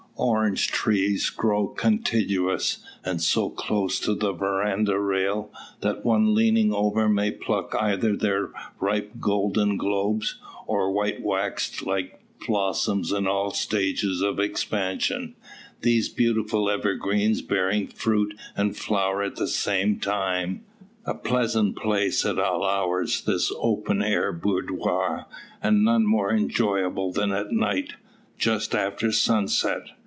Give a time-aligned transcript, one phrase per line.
[0.23, 7.09] Orange trees grow contiguous, and so close to the verandah rail, that one leaning over
[7.09, 10.35] may pluck either their ripe golden globes,
[10.67, 15.33] or white wax like blossoms in all stages of expansion;
[15.81, 20.63] these beautiful evergreens bearing fruit and flower at the same time.
[21.03, 25.25] A pleasant place at all hours this open air boudoir;
[25.63, 27.93] and none more enjoyable than at night,
[28.37, 29.89] just after sunset.